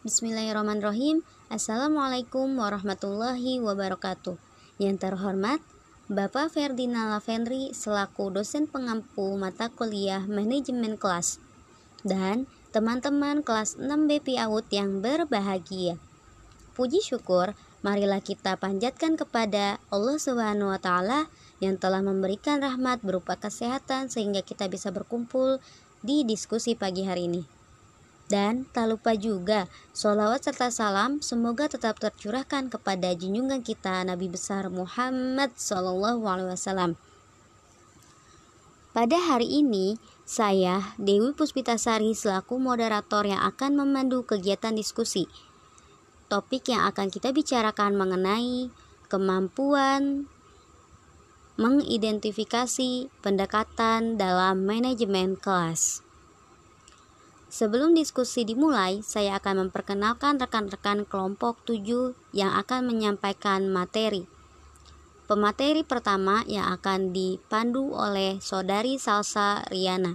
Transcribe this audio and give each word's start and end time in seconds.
Bismillahirrahmanirrahim. 0.00 1.20
Assalamualaikum 1.52 2.56
warahmatullahi 2.56 3.60
wabarakatuh. 3.60 4.32
Yang 4.80 4.96
terhormat, 4.96 5.60
Bapak 6.08 6.56
Ferdinand 6.56 7.12
Lavendri 7.12 7.76
selaku 7.76 8.32
dosen 8.32 8.64
pengampu 8.64 9.36
mata 9.36 9.68
kuliah 9.68 10.24
manajemen 10.24 10.96
kelas 10.96 11.36
dan 12.00 12.48
teman-teman 12.72 13.44
kelas 13.44 13.76
6 13.76 13.92
BP 14.08 14.40
PIAUD 14.40 14.72
yang 14.72 15.04
berbahagia. 15.04 16.00
Puji 16.72 17.04
syukur, 17.04 17.52
marilah 17.84 18.24
kita 18.24 18.56
panjatkan 18.56 19.20
kepada 19.20 19.84
Allah 19.92 20.16
Subhanahu 20.16 20.72
wa 20.72 20.80
taala 20.80 21.28
yang 21.60 21.76
telah 21.76 22.00
memberikan 22.00 22.64
rahmat 22.64 23.04
berupa 23.04 23.36
kesehatan 23.36 24.08
sehingga 24.08 24.40
kita 24.40 24.64
bisa 24.72 24.88
berkumpul 24.88 25.60
di 26.00 26.24
diskusi 26.24 26.72
pagi 26.72 27.04
hari 27.04 27.28
ini. 27.28 27.59
Dan 28.30 28.70
tak 28.70 28.94
lupa 28.94 29.18
juga, 29.18 29.66
sholawat 29.90 30.46
serta 30.46 30.70
salam 30.70 31.18
semoga 31.18 31.66
tetap 31.66 31.98
tercurahkan 31.98 32.70
kepada 32.70 33.10
junjungan 33.10 33.58
kita 33.58 34.06
Nabi 34.06 34.30
besar 34.30 34.70
Muhammad 34.70 35.50
SAW. 35.58 36.94
Pada 38.94 39.18
hari 39.18 39.50
ini, 39.50 39.98
saya 40.22 40.94
Dewi 40.94 41.34
Puspitasari 41.34 42.14
selaku 42.14 42.62
moderator 42.62 43.26
yang 43.26 43.42
akan 43.42 43.82
memandu 43.82 44.22
kegiatan 44.22 44.78
diskusi. 44.78 45.26
Topik 46.30 46.70
yang 46.70 46.86
akan 46.86 47.10
kita 47.10 47.34
bicarakan 47.34 47.98
mengenai 47.98 48.70
kemampuan 49.10 50.30
mengidentifikasi 51.58 53.10
pendekatan 53.26 54.14
dalam 54.14 54.62
manajemen 54.62 55.34
kelas. 55.34 56.06
Sebelum 57.50 57.98
diskusi 57.98 58.46
dimulai, 58.46 59.02
saya 59.02 59.42
akan 59.42 59.66
memperkenalkan 59.66 60.38
rekan-rekan 60.38 61.02
kelompok 61.02 61.58
7 61.66 62.14
yang 62.30 62.54
akan 62.54 62.86
menyampaikan 62.86 63.66
materi. 63.66 64.30
Pemateri 65.26 65.82
pertama 65.82 66.46
yang 66.46 66.70
akan 66.70 67.10
dipandu 67.10 67.90
oleh 67.90 68.38
Saudari 68.38 69.02
Salsa 69.02 69.66
Riana. 69.66 70.14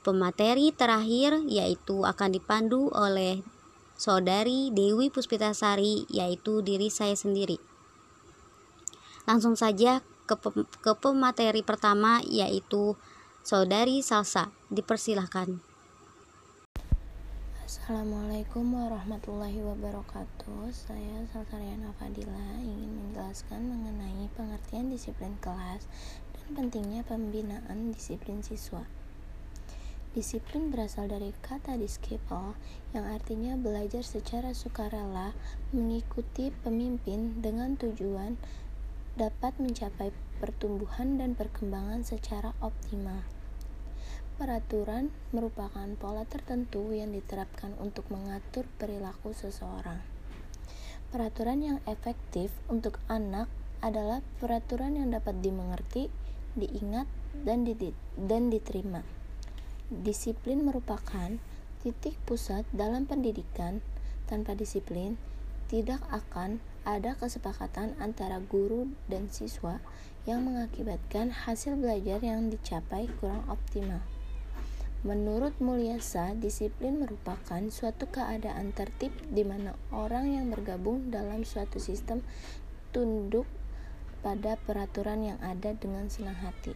Pemateri 0.00 0.72
terakhir 0.72 1.44
yaitu 1.44 2.08
akan 2.08 2.32
dipandu 2.32 2.88
oleh 2.96 3.44
Saudari 3.92 4.72
Dewi 4.72 5.12
Puspitasari 5.12 6.08
yaitu 6.08 6.64
diri 6.64 6.88
saya 6.88 7.12
sendiri. 7.20 7.60
Langsung 9.28 9.60
saja 9.60 10.00
ke, 10.24 10.40
ke 10.80 10.92
pemateri 10.96 11.60
pertama 11.60 12.24
yaitu 12.24 12.96
Saudari 13.44 14.00
Salsa. 14.00 14.48
Dipersilahkan. 14.72 15.67
Assalamualaikum 17.68 18.64
warahmatullahi 18.80 19.60
wabarakatuh. 19.60 20.72
Saya 20.72 21.20
Saltariana 21.28 21.92
Fadila 22.00 22.64
ingin 22.64 22.88
menjelaskan 22.96 23.60
mengenai 23.60 24.24
pengertian 24.32 24.88
disiplin 24.88 25.36
kelas 25.44 25.84
dan 26.32 26.46
pentingnya 26.56 27.04
pembinaan 27.04 27.92
disiplin 27.92 28.40
siswa. 28.40 28.88
Disiplin 30.16 30.72
berasal 30.72 31.12
dari 31.12 31.36
kata 31.44 31.76
disciple 31.76 32.56
yang 32.96 33.04
artinya 33.04 33.52
belajar 33.60 34.00
secara 34.00 34.56
sukarela 34.56 35.36
mengikuti 35.68 36.48
pemimpin 36.64 37.44
dengan 37.44 37.76
tujuan 37.76 38.40
dapat 39.20 39.60
mencapai 39.60 40.08
pertumbuhan 40.40 41.20
dan 41.20 41.36
perkembangan 41.36 42.00
secara 42.00 42.56
optimal 42.64 43.28
Peraturan 44.38 45.10
merupakan 45.34 45.90
pola 45.98 46.22
tertentu 46.22 46.94
yang 46.94 47.10
diterapkan 47.10 47.74
untuk 47.82 48.06
mengatur 48.06 48.70
perilaku 48.78 49.34
seseorang. 49.34 49.98
Peraturan 51.10 51.58
yang 51.58 51.78
efektif 51.90 52.54
untuk 52.70 53.02
anak 53.10 53.50
adalah 53.82 54.22
peraturan 54.38 54.94
yang 54.94 55.10
dapat 55.10 55.42
dimengerti, 55.42 56.06
diingat, 56.54 57.10
dan, 57.42 57.66
dan 58.14 58.42
diterima. 58.46 59.02
Disiplin 59.90 60.62
merupakan 60.62 61.34
titik 61.82 62.14
pusat 62.22 62.62
dalam 62.70 63.10
pendidikan. 63.10 63.82
Tanpa 64.30 64.54
disiplin, 64.54 65.18
tidak 65.66 65.98
akan 66.14 66.62
ada 66.86 67.18
kesepakatan 67.18 67.98
antara 67.98 68.38
guru 68.38 68.86
dan 69.10 69.26
siswa 69.34 69.82
yang 70.30 70.46
mengakibatkan 70.46 71.34
hasil 71.34 71.74
belajar 71.74 72.22
yang 72.22 72.46
dicapai 72.54 73.10
kurang 73.18 73.42
optimal. 73.50 73.98
Menurut 75.06 75.54
Mulyasa, 75.62 76.34
disiplin 76.34 76.98
merupakan 76.98 77.62
suatu 77.70 78.10
keadaan 78.10 78.74
tertib 78.74 79.14
di 79.30 79.46
mana 79.46 79.78
orang 79.94 80.34
yang 80.34 80.50
bergabung 80.50 81.14
dalam 81.14 81.46
suatu 81.46 81.78
sistem 81.78 82.18
tunduk 82.90 83.46
pada 84.26 84.58
peraturan 84.58 85.22
yang 85.22 85.38
ada 85.38 85.70
dengan 85.78 86.10
senang 86.10 86.34
hati. 86.42 86.74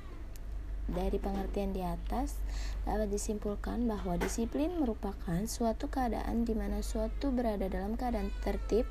Dari 0.87 1.19
pengertian 1.19 1.75
di 1.75 1.83
atas, 1.83 2.39
dapat 2.87 3.11
disimpulkan 3.11 3.91
bahwa 3.91 4.15
disiplin 4.15 4.71
merupakan 4.79 5.43
suatu 5.51 5.91
keadaan 5.91 6.47
di 6.47 6.55
mana 6.55 6.79
suatu 6.79 7.35
berada 7.35 7.67
dalam 7.67 7.99
keadaan 7.99 8.31
tertib, 8.47 8.87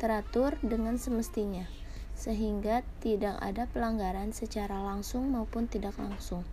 teratur 0.00 0.56
dengan 0.64 0.96
semestinya, 0.96 1.68
sehingga 2.16 2.80
tidak 3.04 3.36
ada 3.44 3.68
pelanggaran 3.68 4.32
secara 4.32 4.80
langsung 4.80 5.32
maupun 5.32 5.68
tidak 5.68 5.96
langsung. 6.00 6.44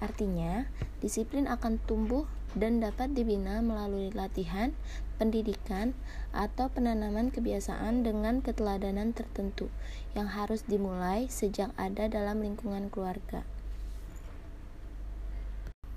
Artinya, 0.00 0.64
disiplin 1.04 1.44
akan 1.44 1.76
tumbuh 1.84 2.24
dan 2.56 2.82
dapat 2.82 3.14
dibina 3.14 3.62
melalui 3.62 4.10
latihan, 4.10 4.74
pendidikan, 5.20 5.94
atau 6.34 6.72
penanaman 6.72 7.30
kebiasaan 7.30 8.02
dengan 8.02 8.42
keteladanan 8.42 9.14
tertentu 9.14 9.70
yang 10.18 10.26
harus 10.26 10.66
dimulai 10.66 11.30
sejak 11.30 11.70
ada 11.78 12.10
dalam 12.10 12.42
lingkungan 12.42 12.90
keluarga. 12.90 13.46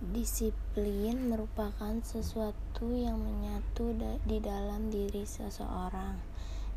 Disiplin 0.04 1.32
merupakan 1.32 1.96
sesuatu 2.04 2.92
yang 2.92 3.24
menyatu 3.24 3.96
di 4.28 4.38
dalam 4.44 4.92
diri 4.92 5.24
seseorang. 5.24 6.20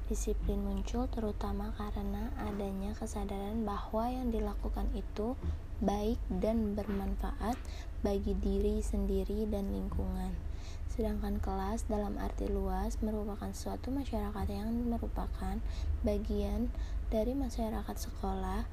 Disiplin 0.07 0.63
muncul 0.63 1.11
terutama 1.11 1.75
karena 1.75 2.31
adanya 2.39 2.95
kesadaran 2.95 3.67
bahwa 3.67 4.07
yang 4.07 4.31
dilakukan 4.31 4.87
itu 4.95 5.35
baik 5.83 6.17
dan 6.29 6.73
bermanfaat 6.73 7.57
bagi 8.01 8.33
diri 8.39 8.81
sendiri 8.81 9.45
dan 9.51 9.69
lingkungan. 9.73 10.33
Sedangkan 10.89 11.37
kelas 11.43 11.85
dalam 11.93 12.17
arti 12.17 12.49
luas 12.49 12.97
merupakan 13.05 13.53
suatu 13.53 13.93
masyarakat 13.93 14.47
yang 14.49 14.73
merupakan 14.89 15.61
bagian 16.01 16.73
dari 17.13 17.37
masyarakat 17.37 17.97
sekolah 17.97 18.65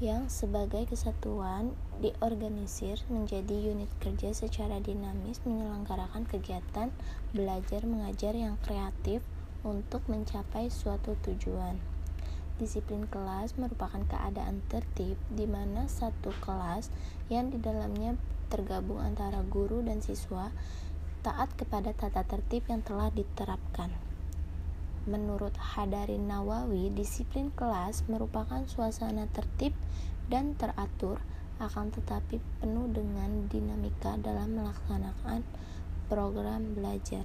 yang 0.00 0.32
sebagai 0.32 0.88
kesatuan 0.88 1.76
diorganisir 2.00 3.04
menjadi 3.12 3.52
unit 3.52 3.92
kerja 4.00 4.32
secara 4.32 4.80
dinamis 4.80 5.44
menyelenggarakan 5.44 6.24
kegiatan 6.24 6.88
belajar 7.36 7.84
mengajar 7.84 8.32
yang 8.32 8.56
kreatif 8.64 9.20
untuk 9.60 10.00
mencapai 10.08 10.72
suatu 10.72 11.20
tujuan. 11.20 11.89
Disiplin 12.60 13.08
kelas 13.08 13.56
merupakan 13.56 14.04
keadaan 14.04 14.60
tertib 14.68 15.16
di 15.32 15.48
mana 15.48 15.88
satu 15.88 16.28
kelas 16.44 16.92
yang 17.32 17.48
di 17.48 17.56
dalamnya 17.56 18.20
tergabung 18.52 19.00
antara 19.00 19.40
guru 19.40 19.80
dan 19.80 20.04
siswa 20.04 20.52
taat 21.24 21.48
kepada 21.56 21.96
tata 21.96 22.20
tertib 22.20 22.68
yang 22.68 22.84
telah 22.84 23.08
diterapkan. 23.08 23.88
Menurut 25.08 25.56
Hadarin 25.56 26.28
Nawawi, 26.28 26.92
disiplin 26.92 27.48
kelas 27.56 28.04
merupakan 28.12 28.60
suasana 28.68 29.24
tertib 29.32 29.72
dan 30.28 30.52
teratur 30.52 31.16
akan 31.64 31.88
tetapi 31.96 32.44
penuh 32.60 32.92
dengan 32.92 33.48
dinamika 33.48 34.20
dalam 34.20 34.60
melaksanakan 34.60 35.40
program 36.12 36.76
belajar. 36.76 37.24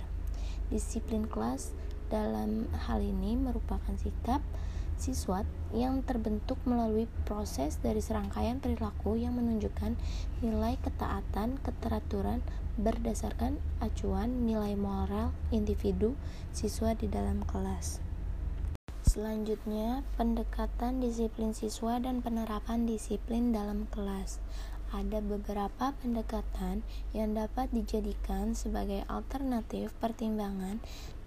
Disiplin 0.71 1.27
kelas 1.27 1.75
dalam 2.07 2.71
hal 2.87 3.03
ini 3.03 3.35
merupakan 3.35 3.95
sikap 3.99 4.39
siswa 4.95 5.43
yang 5.75 6.01
terbentuk 6.07 6.55
melalui 6.63 7.05
proses 7.27 7.79
dari 7.83 7.99
serangkaian 7.99 8.63
perilaku 8.63 9.19
yang 9.19 9.35
menunjukkan 9.35 9.99
nilai 10.39 10.79
ketaatan, 10.81 11.59
keteraturan 11.59 12.39
berdasarkan 12.75 13.59
acuan 13.79 14.43
nilai 14.43 14.75
moral 14.75 15.31
individu 15.51 16.15
siswa 16.51 16.91
di 16.95 17.07
dalam 17.07 17.43
kelas. 17.47 18.03
Selanjutnya, 19.05 20.03
pendekatan 20.19 20.99
disiplin 20.99 21.55
siswa 21.55 22.01
dan 22.03 22.19
penerapan 22.19 22.83
disiplin 22.83 23.55
dalam 23.55 23.87
kelas. 23.87 24.43
Ada 24.93 25.23
beberapa 25.23 25.97
pendekatan 25.97 26.85
yang 27.15 27.33
dapat 27.33 27.73
dijadikan 27.73 28.53
sebagai 28.53 29.01
alternatif 29.09 29.89
pertimbangan 29.97 30.77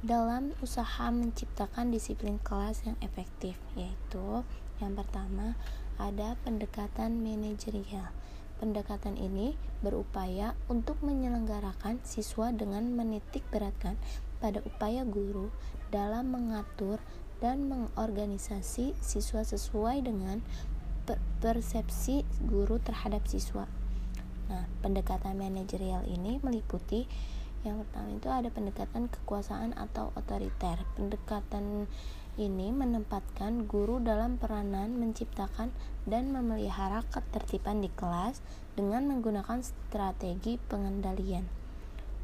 dalam 0.05 0.55
usaha 0.63 1.11
menciptakan 1.11 1.91
disiplin 1.91 2.39
kelas 2.39 2.87
yang 2.87 2.95
efektif, 3.03 3.59
yaitu 3.75 4.47
yang 4.79 4.95
pertama 4.95 5.59
ada 5.99 6.39
pendekatan 6.47 7.19
manajerial. 7.19 8.15
Pendekatan 8.59 9.15
ini 9.19 9.55
berupaya 9.83 10.55
untuk 10.67 10.99
menyelenggarakan 11.03 12.03
siswa 12.03 12.51
dengan 12.51 12.91
menitik 12.95 13.47
beratkan 13.51 13.95
pada 14.39 14.63
upaya 14.67 15.03
guru 15.07 15.51
dalam 15.91 16.35
mengatur 16.35 16.99
dan 17.39 17.71
mengorganisasi 17.71 18.99
siswa 18.99 19.47
sesuai 19.47 20.03
dengan 20.03 20.43
persepsi 21.39 22.27
guru 22.45 22.83
terhadap 22.83 23.25
siswa. 23.31 23.65
Nah, 24.49 24.65
pendekatan 24.81 25.39
manajerial 25.39 26.09
ini 26.09 26.41
meliputi 26.41 27.05
yang 27.67 27.83
pertama 27.83 28.15
itu 28.15 28.29
ada 28.31 28.49
pendekatan 28.55 29.11
kekuasaan 29.11 29.75
atau 29.75 30.15
otoriter. 30.15 30.79
Pendekatan 30.95 31.91
ini 32.39 32.71
menempatkan 32.71 33.67
guru 33.67 33.99
dalam 33.99 34.39
peranan 34.39 34.95
menciptakan 34.95 35.75
dan 36.07 36.31
memelihara 36.31 37.03
ketertiban 37.11 37.83
di 37.83 37.91
kelas 37.91 38.39
dengan 38.79 39.11
menggunakan 39.11 39.59
strategi 39.67 40.55
pengendalian. 40.71 41.51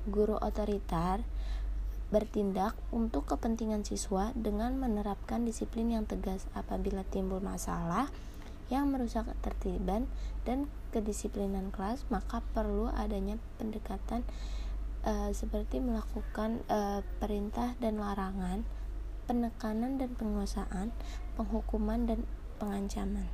Guru 0.07 0.39
otoriter 0.39 1.27
bertindak 2.15 2.79
untuk 2.95 3.27
kepentingan 3.27 3.83
siswa 3.83 4.31
dengan 4.39 4.79
menerapkan 4.79 5.43
disiplin 5.43 5.91
yang 5.91 6.07
tegas 6.07 6.47
apabila 6.55 7.03
timbul 7.11 7.43
masalah 7.43 8.07
yang 8.73 8.93
merusak 8.93 9.29
ketertiban 9.29 10.09
dan 10.49 10.71
kedisiplinan 10.93 11.69
kelas 11.75 12.05
maka 12.09 12.41
perlu 12.55 12.89
adanya 12.95 13.37
pendekatan 13.61 14.25
uh, 15.05 15.31
seperti 15.35 15.81
melakukan 15.81 16.65
uh, 16.73 17.05
perintah 17.21 17.77
dan 17.83 18.01
larangan 18.01 18.65
penekanan 19.25 19.97
dan 19.97 20.13
penguasaan, 20.21 20.93
penghukuman 21.37 22.05
dan 22.05 22.21
pengancaman. 22.61 23.29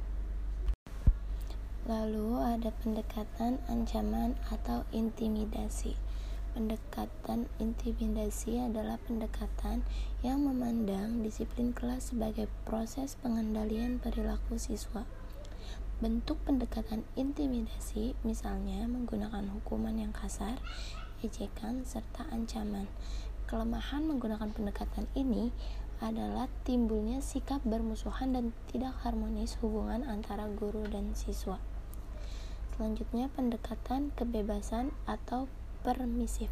Lalu 1.88 2.38
ada 2.38 2.70
pendekatan 2.84 3.58
ancaman 3.66 4.38
atau 4.52 4.86
intimidasi. 4.94 5.98
Pendekatan 6.50 7.46
intimidasi 7.62 8.58
adalah 8.58 8.98
pendekatan 9.06 9.86
yang 10.22 10.42
memandang 10.42 11.22
disiplin 11.22 11.70
kelas 11.70 12.10
sebagai 12.10 12.50
proses 12.66 13.14
pengendalian 13.22 14.02
perilaku 14.02 14.58
siswa. 14.58 15.06
Bentuk 16.00 16.40
pendekatan 16.48 17.04
intimidasi 17.12 18.16
misalnya 18.24 18.88
menggunakan 18.88 19.44
hukuman 19.52 19.92
yang 20.00 20.16
kasar, 20.16 20.56
ejekan, 21.20 21.84
serta 21.84 22.24
ancaman. 22.32 22.88
Kelemahan 23.44 24.08
menggunakan 24.08 24.48
pendekatan 24.48 25.04
ini 25.12 25.52
adalah 26.00 26.48
timbulnya 26.64 27.20
sikap 27.20 27.60
bermusuhan 27.68 28.32
dan 28.32 28.56
tidak 28.72 28.96
harmonis 29.04 29.60
hubungan 29.60 30.00
antara 30.08 30.48
guru 30.48 30.88
dan 30.88 31.12
siswa. 31.12 31.60
Selanjutnya, 32.72 33.28
pendekatan 33.36 34.08
kebebasan 34.16 34.96
atau 35.04 35.52
permisif. 35.84 36.48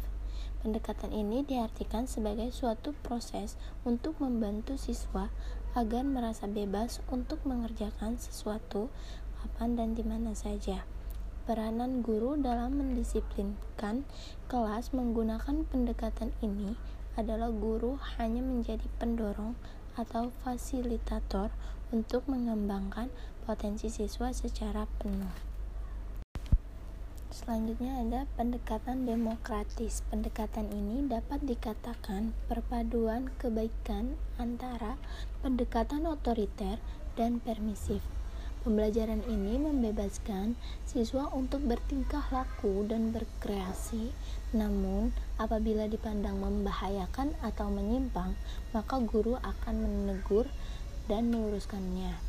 Pendekatan 0.61 1.09
ini 1.09 1.41
diartikan 1.41 2.05
sebagai 2.05 2.53
suatu 2.53 2.93
proses 3.01 3.57
untuk 3.81 4.21
membantu 4.21 4.77
siswa 4.77 5.33
agar 5.73 6.05
merasa 6.05 6.45
bebas 6.45 7.01
untuk 7.09 7.41
mengerjakan 7.49 8.21
sesuatu 8.21 8.93
kapan 9.39 9.79
dan 9.79 9.89
di 9.95 10.03
mana 10.03 10.35
saja. 10.35 10.83
Peranan 11.49 12.05
guru 12.05 12.37
dalam 12.37 12.77
mendisiplinkan 12.77 14.05
kelas 14.51 14.93
menggunakan 14.93 15.65
pendekatan 15.65 16.29
ini 16.45 16.77
adalah 17.17 17.49
guru 17.49 17.97
hanya 18.21 18.45
menjadi 18.45 18.85
pendorong 19.01 19.57
atau 19.97 20.29
fasilitator 20.45 21.49
untuk 21.89 22.23
mengembangkan 22.29 23.09
potensi 23.49 23.89
siswa 23.89 24.29
secara 24.29 24.85
penuh. 25.01 25.49
Selanjutnya 27.29 28.03
ada 28.03 28.21
pendekatan 28.37 29.09
demokratis. 29.09 30.05
Pendekatan 30.13 30.69
ini 30.69 31.07
dapat 31.07 31.41
dikatakan 31.41 32.35
perpaduan 32.45 33.31
kebaikan 33.41 34.19
antara 34.37 35.01
pendekatan 35.41 36.05
otoriter 36.05 36.77
dan 37.17 37.41
permisif. 37.41 38.18
Pembelajaran 38.59 39.23
ini 39.31 39.55
membebaskan 39.55 40.59
siswa 40.83 41.31
untuk 41.31 41.63
bertingkah 41.63 42.27
laku 42.27 42.83
dan 42.83 43.15
berkreasi, 43.15 44.11
namun 44.51 45.15
apabila 45.39 45.87
dipandang 45.87 46.43
membahayakan 46.43 47.39
atau 47.39 47.71
menyimpang, 47.71 48.35
maka 48.75 48.99
guru 48.99 49.39
akan 49.39 49.75
menegur 49.79 50.43
dan 51.07 51.31
meluruskannya. 51.31 52.19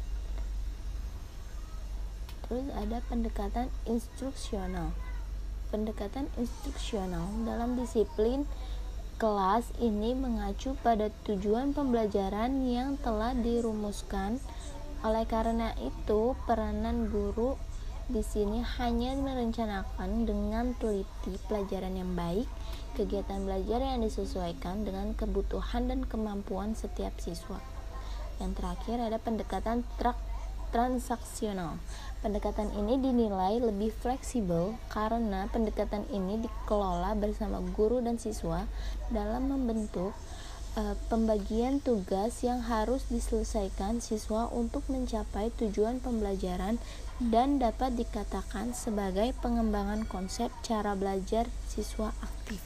Terus 2.46 2.66
ada 2.78 3.02
pendekatan 3.10 3.66
instruksional. 3.90 4.94
Pendekatan 5.74 6.30
instruksional 6.38 7.26
dalam 7.42 7.74
disiplin 7.74 8.46
kelas 9.18 9.66
ini 9.82 10.14
mengacu 10.14 10.78
pada 10.78 11.10
tujuan 11.26 11.74
pembelajaran 11.74 12.64
yang 12.70 12.96
telah 13.02 13.34
dirumuskan 13.34 14.38
oleh 15.00 15.24
karena 15.24 15.72
itu, 15.80 16.36
peranan 16.44 17.08
guru 17.08 17.56
di 18.10 18.26
sini 18.26 18.60
hanya 18.76 19.14
merencanakan 19.14 20.26
dengan 20.26 20.74
teliti 20.76 21.38
pelajaran 21.46 21.94
yang 21.94 22.12
baik, 22.18 22.44
kegiatan 22.98 23.46
belajar 23.46 23.80
yang 23.80 24.02
disesuaikan 24.02 24.82
dengan 24.82 25.14
kebutuhan 25.14 25.86
dan 25.86 26.02
kemampuan 26.04 26.74
setiap 26.74 27.14
siswa. 27.22 27.62
Yang 28.42 28.58
terakhir 28.58 28.96
ada 28.98 29.18
pendekatan 29.22 29.86
transaksional. 30.74 31.78
Pendekatan 32.20 32.74
ini 32.76 32.98
dinilai 32.98 33.62
lebih 33.62 33.94
fleksibel 33.94 34.76
karena 34.90 35.46
pendekatan 35.48 36.04
ini 36.10 36.44
dikelola 36.44 37.14
bersama 37.14 37.62
guru 37.72 38.02
dan 38.02 38.18
siswa 38.18 38.66
dalam 39.08 39.48
membentuk 39.48 40.12
uh, 40.78 40.94
pembagian 41.10 41.82
tugas 41.82 42.42
yang 42.46 42.62
harus 42.62 43.06
diselesaikan 43.10 43.98
siswa 43.98 44.46
untuk 44.50 44.86
mencapai 44.86 45.50
tujuan 45.58 45.98
pembelajaran 45.98 46.78
dan 47.20 47.60
dapat 47.60 47.98
dikatakan 47.98 48.72
sebagai 48.72 49.34
pengembangan 49.44 50.06
konsep 50.06 50.48
cara 50.62 50.94
belajar 50.96 51.50
siswa 51.68 52.14
aktif. 52.22 52.62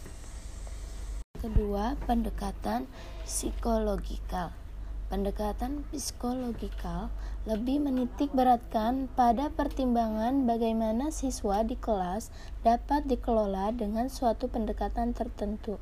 Kedua, 1.41 1.99
pendekatan 2.09 2.89
psikologikal. 3.29 4.55
Pendekatan 5.13 5.85
psikologikal 5.93 7.13
lebih 7.45 7.85
menitik 7.85 8.33
beratkan 8.33 9.13
pada 9.13 9.53
pertimbangan 9.53 10.49
bagaimana 10.49 11.13
siswa 11.13 11.61
di 11.61 11.77
kelas 11.77 12.33
dapat 12.65 13.05
dikelola 13.05 13.77
dengan 13.77 14.09
suatu 14.09 14.49
pendekatan 14.49 15.13
tertentu. 15.13 15.77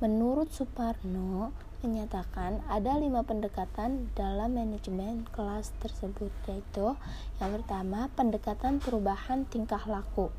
Menurut 0.00 0.48
Suparno, 0.48 1.52
menyatakan 1.84 2.64
ada 2.72 2.96
lima 2.96 3.20
pendekatan 3.20 4.08
dalam 4.16 4.56
manajemen 4.56 5.28
kelas 5.28 5.76
tersebut 5.76 6.32
yaitu 6.48 6.96
yang 7.36 7.52
pertama 7.60 8.08
pendekatan 8.16 8.80
perubahan 8.80 9.44
tingkah 9.52 9.84
laku. 9.84 10.32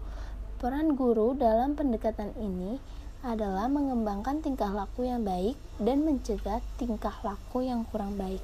Peran 0.58 0.98
guru 0.98 1.38
dalam 1.38 1.78
pendekatan 1.78 2.34
ini 2.42 2.82
adalah 3.22 3.70
mengembangkan 3.70 4.42
tingkah 4.42 4.74
laku 4.74 5.06
yang 5.06 5.22
baik 5.22 5.54
dan 5.78 6.10
mencegah 6.10 6.58
tingkah 6.82 7.14
laku 7.22 7.62
yang 7.62 7.86
kurang 7.86 8.18
baik. 8.18 8.42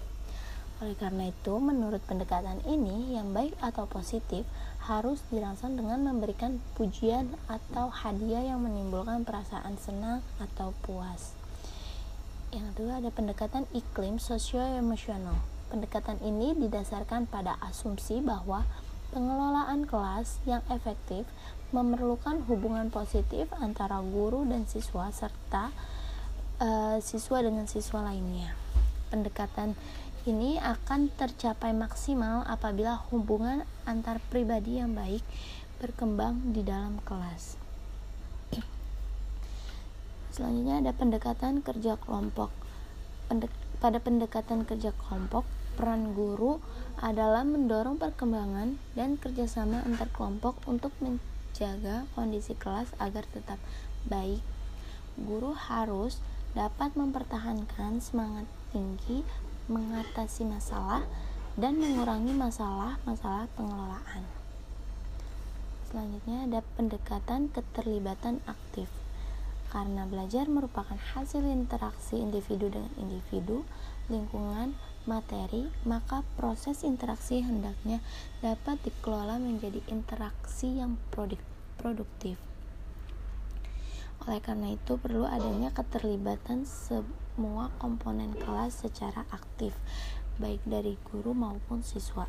Oleh 0.86 0.94
karena 0.94 1.34
itu, 1.34 1.58
menurut 1.58 2.06
pendekatan 2.06 2.62
ini, 2.70 3.18
yang 3.18 3.34
baik 3.34 3.58
atau 3.58 3.90
positif 3.90 4.46
harus 4.88 5.20
dirangsang 5.28 5.76
dengan 5.76 6.00
memberikan 6.08 6.64
pujian 6.80 7.28
atau 7.52 7.92
hadiah 7.92 8.56
yang 8.56 8.64
menimbulkan 8.64 9.28
perasaan 9.28 9.76
senang 9.76 10.24
atau 10.40 10.72
puas. 10.88 11.36
Yang 12.56 12.72
kedua 12.72 13.04
ada 13.04 13.12
pendekatan 13.12 13.68
iklim 13.76 14.16
sosio-emosional. 14.24 15.36
Pendekatan 15.68 16.24
ini 16.24 16.56
didasarkan 16.56 17.28
pada 17.28 17.60
asumsi 17.60 18.24
bahwa 18.24 18.64
pengelolaan 19.12 19.84
kelas 19.84 20.40
yang 20.48 20.64
efektif 20.72 21.28
memerlukan 21.76 22.48
hubungan 22.48 22.88
positif 22.88 23.52
antara 23.60 24.00
guru 24.00 24.48
dan 24.48 24.64
siswa 24.64 25.12
serta 25.12 25.76
uh, 26.64 26.98
siswa 27.04 27.44
dengan 27.44 27.68
siswa 27.68 28.00
lainnya. 28.08 28.56
Pendekatan 29.12 29.76
ini 30.28 30.60
akan 30.60 31.08
tercapai 31.16 31.72
maksimal 31.72 32.44
apabila 32.52 33.00
hubungan 33.08 33.64
antar 33.88 34.20
pribadi 34.28 34.76
yang 34.76 34.92
baik 34.92 35.24
berkembang 35.80 36.52
di 36.52 36.68
dalam 36.68 37.00
kelas. 37.08 37.56
Selanjutnya 40.36 40.84
ada 40.84 40.92
pendekatan 40.92 41.64
kerja 41.64 41.96
kelompok. 41.96 42.52
Pada 43.80 44.04
pendekatan 44.04 44.68
kerja 44.68 44.92
kelompok, 44.92 45.48
peran 45.80 46.12
guru 46.12 46.60
adalah 47.00 47.48
mendorong 47.48 47.96
perkembangan 47.96 48.76
dan 49.00 49.16
kerjasama 49.16 49.88
antar 49.88 50.12
kelompok 50.12 50.60
untuk 50.68 50.92
menjaga 51.00 52.04
kondisi 52.20 52.52
kelas 52.52 52.92
agar 53.00 53.24
tetap 53.32 53.58
baik. 54.04 54.44
Guru 55.16 55.56
harus 55.56 56.20
dapat 56.52 56.94
mempertahankan 57.00 58.04
semangat 58.04 58.46
tinggi 58.76 59.24
mengatasi 59.68 60.48
masalah 60.48 61.04
dan 61.60 61.80
mengurangi 61.80 62.32
masalah-masalah 62.32 63.52
pengelolaan. 63.56 64.24
Selanjutnya 65.88 66.48
ada 66.48 66.60
pendekatan 66.76 67.52
keterlibatan 67.52 68.44
aktif. 68.48 68.92
Karena 69.68 70.08
belajar 70.08 70.48
merupakan 70.48 70.96
hasil 70.96 71.44
interaksi 71.44 72.16
individu 72.16 72.72
dengan 72.72 72.92
individu, 72.96 73.68
lingkungan, 74.08 74.76
materi, 75.04 75.68
maka 75.84 76.24
proses 76.40 76.88
interaksi 76.88 77.44
hendaknya 77.44 78.00
dapat 78.40 78.80
dikelola 78.84 79.40
menjadi 79.40 79.84
interaksi 79.92 80.80
yang 80.80 80.96
produktif. 81.12 82.47
Oleh 84.28 84.44
karena 84.44 84.76
itu, 84.76 85.00
perlu 85.00 85.24
adanya 85.24 85.72
keterlibatan 85.72 86.68
semua 86.68 87.72
komponen 87.80 88.36
kelas 88.36 88.84
secara 88.84 89.24
aktif, 89.32 89.72
baik 90.36 90.60
dari 90.68 91.00
guru 91.08 91.32
maupun 91.32 91.80
siswa. 91.80 92.28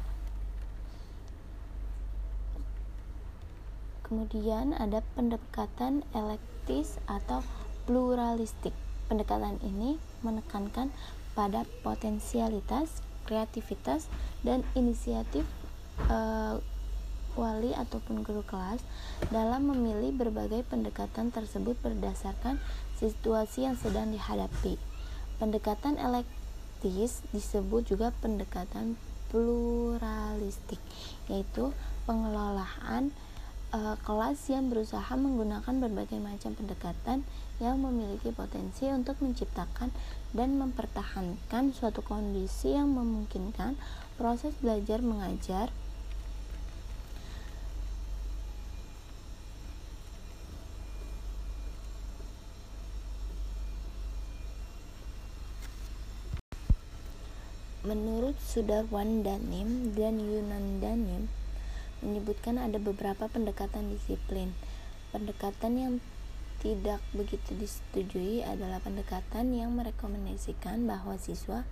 Kemudian 4.07 4.79
ada 4.79 5.03
pendekatan 5.19 6.07
elektis 6.15 7.03
atau 7.11 7.43
pluralistik. 7.85 8.73
Pendekatan 9.11 9.59
ini 9.67 9.99
menekankan 10.23 10.95
pada 11.35 11.67
potensialitas, 11.83 13.03
kreativitas, 13.27 14.07
dan 14.47 14.63
inisiatif 14.79 15.45
uh, 16.07 16.63
wali 17.39 17.71
ataupun 17.79 18.27
guru 18.27 18.43
kelas 18.43 18.83
dalam 19.31 19.71
memilih 19.71 20.11
berbagai 20.11 20.67
pendekatan 20.67 21.31
tersebut 21.31 21.79
berdasarkan 21.79 22.59
situasi 22.99 23.71
yang 23.71 23.79
sedang 23.79 24.11
dihadapi. 24.11 24.75
Pendekatan 25.39 26.03
elektis 26.03 27.23
disebut 27.31 27.87
juga 27.87 28.11
pendekatan 28.19 28.99
pluralistik, 29.31 30.83
yaitu 31.31 31.71
pengelolaan 32.11 33.15
uh, 33.71 33.95
kelas 34.03 34.41
yang 34.51 34.73
berusaha 34.73 35.13
menggunakan 35.15 35.75
berbagai 35.79 36.19
macam 36.19 36.57
pendekatan 36.57 37.23
yang 37.59 37.79
memiliki 37.79 38.31
potensi 38.33 38.87
untuk 38.89 39.21
menciptakan 39.21 39.91
dan 40.33 40.59
mempertahankan 40.59 41.75
suatu 41.75 42.01
kondisi 42.03 42.75
yang 42.75 42.91
memungkinkan 42.95 43.75
proses 44.17 44.55
belajar 44.59 45.03
mengajar 45.03 45.71
Menurut 57.89 58.28
Sudarwan 58.39 59.27
Danim 59.27 59.91
dan 59.99 60.23
Yunan 60.23 60.79
Danim, 60.79 61.27
menyebutkan 61.99 62.63
ada 62.63 62.79
beberapa 62.79 63.27
pendekatan 63.27 63.91
disiplin. 63.91 64.55
Pendekatan 65.11 65.73
yang 65.75 65.95
tidak 66.59 66.99
begitu 67.15 67.55
disetujui 67.55 68.43
adalah 68.43 68.83
pendekatan 68.83 69.55
yang 69.55 69.75
merekomendasikan 69.79 70.91
bahwa 70.91 71.15
siswa 71.15 71.63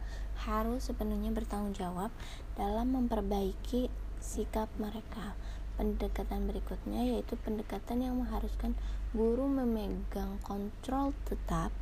harus 0.47 0.87
sepenuhnya 0.87 1.35
bertanggung 1.35 1.75
jawab 1.75 2.15
dalam 2.55 2.95
memperbaiki 2.95 3.91
sikap 4.23 4.71
mereka. 4.79 5.35
Pendekatan 5.77 6.49
berikutnya 6.49 7.05
yaitu 7.05 7.37
pendekatan 7.43 8.01
yang 8.01 8.17
mengharuskan 8.17 8.79
guru 9.13 9.51
memegang 9.51 10.41
kontrol 10.41 11.13
tetap 11.29 11.75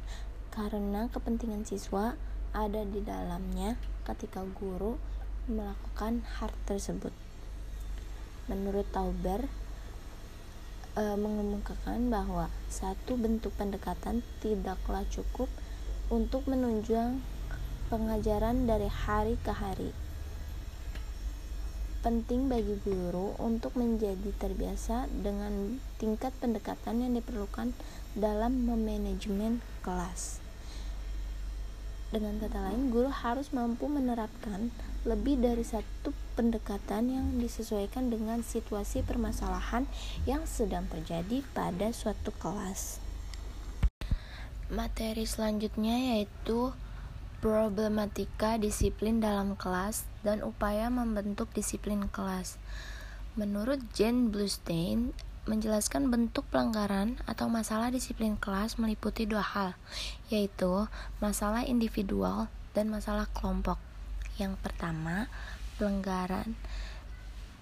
karena 0.50 1.06
kepentingan 1.12 1.66
siswa 1.68 2.18
ada 2.54 2.82
di 2.86 3.02
dalamnya 3.02 3.74
ketika 4.04 4.44
guru 4.60 5.00
melakukan 5.48 6.24
hal 6.38 6.52
tersebut 6.68 7.12
menurut 8.44 8.84
Tauber 8.92 9.48
e, 10.96 11.02
mengemukakan 11.16 12.12
bahwa 12.12 12.52
satu 12.68 13.16
bentuk 13.16 13.56
pendekatan 13.56 14.20
tidaklah 14.44 15.04
cukup 15.08 15.48
untuk 16.12 16.44
menunjang 16.44 17.24
pengajaran 17.88 18.68
dari 18.68 18.88
hari 18.88 19.40
ke 19.40 19.52
hari. 19.52 19.90
Penting 22.04 22.52
bagi 22.52 22.76
guru 22.84 23.32
untuk 23.40 23.80
menjadi 23.80 24.28
terbiasa 24.36 25.08
dengan 25.08 25.80
tingkat 25.96 26.36
pendekatan 26.36 27.00
yang 27.00 27.16
diperlukan 27.16 27.72
dalam 28.12 28.68
memanajemen 28.68 29.64
kelas. 29.80 30.43
Dengan 32.10 32.42
kata 32.42 32.58
lain, 32.70 32.92
guru 32.92 33.08
harus 33.08 33.52
mampu 33.54 33.88
menerapkan 33.88 34.74
lebih 35.04 35.40
dari 35.40 35.62
satu 35.62 36.16
pendekatan 36.34 37.12
yang 37.12 37.26
disesuaikan 37.38 38.08
dengan 38.08 38.42
situasi 38.42 39.04
permasalahan 39.04 39.84
yang 40.24 40.48
sedang 40.48 40.88
terjadi 40.88 41.44
pada 41.52 41.92
suatu 41.92 42.32
kelas. 42.36 42.98
Materi 44.72 45.28
selanjutnya 45.28 46.16
yaitu 46.16 46.72
problematika 47.44 48.56
disiplin 48.56 49.20
dalam 49.20 49.52
kelas 49.60 50.08
dan 50.24 50.40
upaya 50.40 50.88
membentuk 50.88 51.52
disiplin 51.52 52.08
kelas. 52.08 52.56
Menurut 53.36 53.84
Jane 53.92 54.32
Bluestein, 54.32 55.12
menjelaskan 55.44 56.08
bentuk 56.08 56.48
pelanggaran 56.48 57.20
atau 57.28 57.52
masalah 57.52 57.92
disiplin 57.92 58.40
kelas 58.40 58.80
meliputi 58.80 59.28
dua 59.28 59.44
hal, 59.44 59.70
yaitu 60.32 60.88
masalah 61.20 61.64
individual 61.68 62.48
dan 62.72 62.88
masalah 62.88 63.28
kelompok. 63.36 63.76
Yang 64.40 64.56
pertama, 64.64 65.28
pelanggaran 65.76 66.56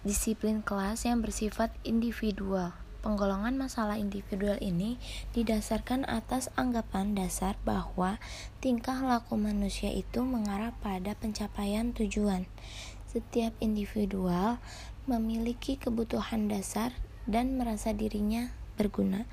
disiplin 0.03 0.63
kelas 0.63 1.07
yang 1.07 1.23
bersifat 1.23 1.71
individual. 1.87 2.75
Penggolongan 3.03 3.59
masalah 3.59 3.99
individual 3.99 4.63
ini 4.63 4.95
didasarkan 5.35 6.07
atas 6.07 6.55
anggapan 6.55 7.19
dasar 7.19 7.59
bahwa 7.67 8.23
tingkah 8.63 8.95
laku 9.03 9.35
manusia 9.35 9.91
itu 9.91 10.23
mengarah 10.23 10.71
pada 10.79 11.19
pencapaian 11.19 11.91
tujuan. 11.91 12.47
Setiap 13.11 13.59
individual 13.59 14.63
memiliki 15.11 15.75
kebutuhan 15.75 16.47
dasar 16.47 16.95
dan 17.27 17.59
merasa 17.59 17.95
dirinya 17.95 18.51
berguna. 18.75 19.27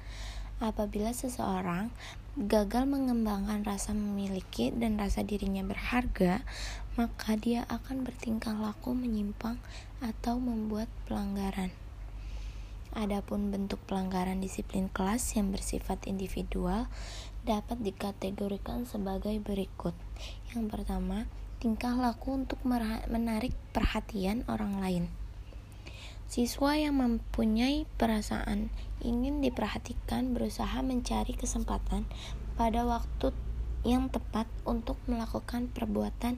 Apabila 0.59 1.15
seseorang 1.15 1.87
gagal 2.35 2.83
mengembangkan 2.83 3.63
rasa 3.63 3.95
memiliki 3.95 4.75
dan 4.75 4.99
rasa 4.99 5.23
dirinya 5.23 5.63
berharga, 5.63 6.43
maka 6.99 7.39
dia 7.39 7.63
akan 7.71 8.03
bertingkah 8.03 8.55
laku 8.59 8.91
menyimpang 8.91 9.55
atau 10.03 10.35
membuat 10.35 10.91
pelanggaran. 11.07 11.71
Adapun 12.91 13.53
bentuk 13.53 13.77
pelanggaran 13.85 14.41
disiplin 14.41 14.89
kelas 14.89 15.37
yang 15.37 15.53
bersifat 15.53 16.09
individual 16.09 16.89
dapat 17.45 17.79
dikategorikan 17.79 18.83
sebagai 18.83 19.37
berikut. 19.39 19.93
Yang 20.51 20.73
pertama, 20.73 21.29
tingkah 21.61 21.93
laku 21.93 22.39
untuk 22.43 22.59
menarik 22.65 23.53
perhatian 23.71 24.41
orang 24.49 24.81
lain. 24.81 25.18
Siswa 26.29 26.77
yang 26.77 27.01
mempunyai 27.01 27.89
perasaan 27.97 28.69
ingin 29.01 29.41
diperhatikan 29.41 30.29
berusaha 30.29 30.77
mencari 30.85 31.33
kesempatan 31.33 32.05
pada 32.53 32.85
waktu 32.85 33.33
yang 33.81 34.13
tepat 34.13 34.45
untuk 34.61 35.01
melakukan 35.09 35.73
perbuatan 35.73 36.37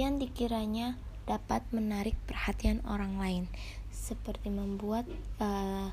yang 0.00 0.16
dikiranya 0.16 0.96
dapat 1.28 1.60
menarik 1.68 2.16
perhatian 2.24 2.80
orang 2.88 3.20
lain, 3.20 3.44
seperti 3.92 4.48
membuat 4.48 5.04
uh, 5.36 5.92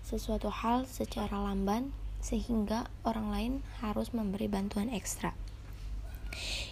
sesuatu 0.00 0.48
hal 0.48 0.88
secara 0.88 1.44
lamban 1.44 1.92
sehingga 2.24 2.88
orang 3.04 3.28
lain 3.28 3.54
harus 3.84 4.16
memberi 4.16 4.48
bantuan 4.48 4.88
ekstra. 4.88 5.36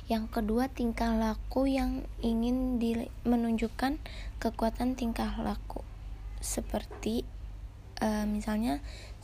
Yang 0.08 0.32
kedua, 0.32 0.72
tingkah 0.72 1.12
laku 1.12 1.68
yang 1.68 2.08
ingin 2.24 2.80
menunjukkan 3.28 4.00
kekuatan 4.40 4.96
tingkah 4.96 5.36
laku 5.44 5.84
seperti 6.40 7.24
uh, 8.00 8.24
misalnya 8.28 8.80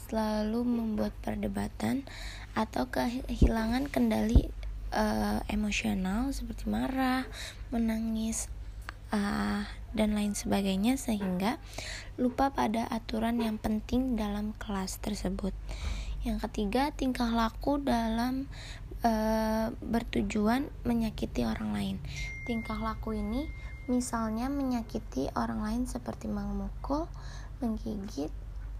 selalu 0.09 0.65
membuat 0.65 1.17
perdebatan 1.25 2.05
atau 2.53 2.93
kehilangan 2.93 3.89
kendali 3.89 4.53
uh, 4.93 5.41
emosional 5.49 6.29
seperti 6.37 6.69
marah, 6.69 7.25
menangis 7.73 8.53
uh, 9.09 9.65
dan 9.93 10.17
lain 10.17 10.37
sebagainya 10.37 10.97
sehingga 10.97 11.57
lupa 12.21 12.53
pada 12.53 12.89
aturan 12.89 13.41
yang 13.41 13.57
penting 13.57 14.17
dalam 14.17 14.53
kelas 14.61 15.01
tersebut. 15.01 15.57
Yang 16.23 16.49
ketiga, 16.49 16.93
tingkah 16.95 17.33
laku 17.33 17.83
dalam 17.83 18.47
uh, 19.03 19.75
bertujuan 19.81 20.71
menyakiti 20.87 21.43
orang 21.49 21.71
lain. 21.75 21.97
Tingkah 22.47 22.79
laku 22.79 23.17
ini 23.17 23.51
misalnya 23.91 24.47
menyakiti 24.47 25.33
orang 25.35 25.63
lain 25.63 25.83
seperti 25.87 26.31
memukul, 26.31 27.11
menggigit, 27.59 28.31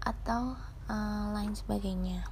atau 0.03 0.55
uh, 0.87 1.25
lain 1.31 1.55
sebagainya. 1.55 2.27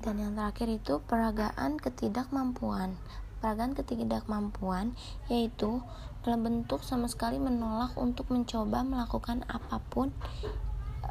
Dan 0.00 0.16
yang 0.18 0.32
terakhir 0.34 0.68
itu 0.70 0.98
peragaan 1.04 1.76
ketidakmampuan. 1.76 2.96
Peragaan 3.40 3.72
ketidakmampuan 3.72 4.96
yaitu 5.32 5.80
dalam 6.20 6.44
bentuk 6.44 6.84
sama 6.84 7.08
sekali 7.08 7.40
menolak 7.40 7.96
untuk 7.96 8.28
mencoba 8.28 8.84
melakukan 8.84 9.44
apa 9.48 9.80
pun 9.88 10.12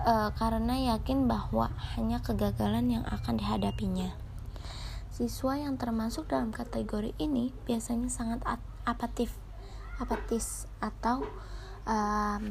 uh, 0.05 0.29
karena 0.37 0.93
yakin 0.95 1.25
bahwa 1.25 1.73
hanya 1.97 2.21
kegagalan 2.21 2.89
yang 2.89 3.05
akan 3.05 3.41
dihadapinya. 3.41 4.13
Siswa 5.09 5.57
yang 5.59 5.75
termasuk 5.75 6.31
dalam 6.31 6.53
kategori 6.53 7.11
ini 7.19 7.51
biasanya 7.65 8.07
sangat 8.07 8.39
apatif, 8.85 9.35
apatis 9.99 10.65
atau 10.79 11.21
um, 11.85 12.43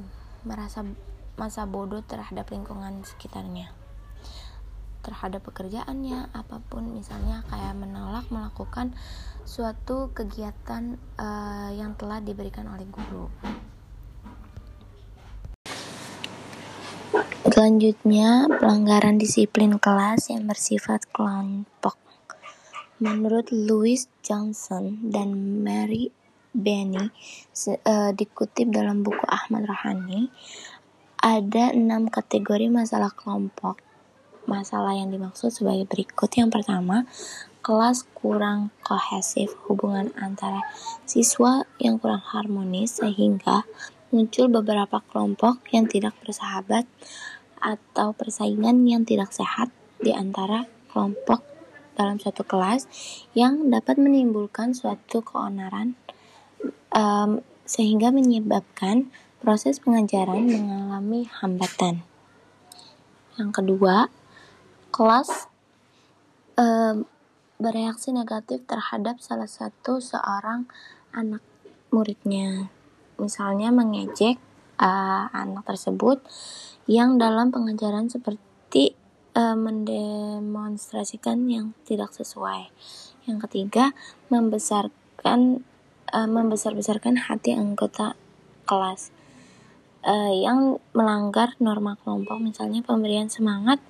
merasa 0.46 0.84
masa 1.40 1.64
bodoh 1.64 2.04
terhadap 2.04 2.50
lingkungan 2.52 3.02
sekitarnya 3.02 3.72
terhadap 5.08 5.40
pekerjaannya 5.46 6.28
apa 6.36 6.60
pun 6.68 6.92
misalnya 6.92 7.40
kayak 7.48 7.72
menolak 7.78 8.28
melakukan 8.28 8.92
suatu 9.48 10.12
kegiatan 10.12 11.00
uh, 11.16 11.70
yang 11.72 11.96
telah 11.96 12.20
diberikan 12.20 12.68
oleh 12.68 12.84
guru 12.84 13.32
Selanjutnya, 17.48 18.44
pelanggaran 18.60 19.16
disiplin 19.16 19.80
kelas 19.80 20.28
yang 20.30 20.44
bersifat 20.44 21.08
kelompok. 21.10 21.96
Menurut 23.00 23.48
Louis 23.50 24.04
Johnson 24.20 25.10
dan 25.10 25.32
Mary 25.64 26.12
Benny, 26.58 27.06
uh, 27.06 28.10
dikutip 28.10 28.74
dalam 28.74 29.06
buku 29.06 29.22
Ahmad 29.30 29.70
Rohani, 29.70 30.26
ada 31.22 31.70
enam 31.70 32.10
kategori 32.10 32.66
masalah 32.66 33.14
kelompok 33.14 33.86
Masalah 34.48 34.96
yang 34.96 35.12
dimaksud 35.12 35.52
sebagai 35.52 35.84
berikut. 35.84 36.32
Yang 36.32 36.56
pertama, 36.56 37.04
kelas 37.60 38.08
kurang 38.16 38.72
kohesif, 38.80 39.52
hubungan 39.68 40.08
antara 40.16 40.64
siswa 41.04 41.68
yang 41.76 42.00
kurang 42.00 42.24
harmonis 42.24 42.96
sehingga 42.96 43.68
muncul 44.08 44.48
beberapa 44.48 45.04
kelompok 45.12 45.60
yang 45.68 45.84
tidak 45.84 46.16
bersahabat 46.24 46.88
atau 47.60 48.16
persaingan 48.16 48.88
yang 48.88 49.04
tidak 49.04 49.36
sehat 49.36 49.68
di 50.00 50.16
antara 50.16 50.64
kelompok 50.88 51.44
dalam 51.92 52.16
suatu 52.16 52.40
kelas 52.40 52.88
yang 53.36 53.68
dapat 53.68 54.00
menimbulkan 54.00 54.72
suatu 54.72 55.20
keonaran 55.20 55.92
um, 56.98 57.30
sehingga 57.62 58.10
menyebabkan 58.10 59.06
proses 59.38 59.78
pengajaran 59.78 60.50
mengalami 60.50 61.30
hambatan. 61.30 62.02
Yang 63.38 63.50
kedua, 63.62 64.10
kelas 64.90 65.46
uh, 66.58 66.98
bereaksi 67.62 68.10
negatif 68.10 68.66
terhadap 68.66 69.22
salah 69.22 69.46
satu 69.46 70.02
seorang 70.02 70.66
anak 71.14 71.42
muridnya. 71.94 72.74
Misalnya 73.18 73.70
mengejek 73.70 74.42
uh, 74.82 75.30
anak 75.30 75.62
tersebut 75.66 76.18
yang 76.90 77.14
dalam 77.20 77.54
pengajaran 77.54 78.10
seperti 78.10 78.98
uh, 79.38 79.54
mendemonstrasikan 79.54 81.46
yang 81.46 81.78
tidak 81.86 82.10
sesuai. 82.10 82.74
Yang 83.28 83.38
ketiga, 83.46 83.92
membesarkan 84.32 85.67
uh, 86.12 86.28
membesar-besarkan 86.28 87.28
hati 87.28 87.54
anggota 87.54 88.16
kelas 88.68 89.12
uh, 90.04 90.32
yang 90.32 90.80
melanggar 90.92 91.56
norma 91.58 91.96
kelompok, 92.00 92.38
misalnya 92.40 92.84
pemberian 92.84 93.32
semangat 93.32 93.80